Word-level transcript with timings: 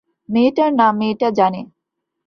মেয়েটার 0.29 0.69
নাম 0.73 0.93
মেয়েটা 0.99 1.27
জানে। 1.31 1.61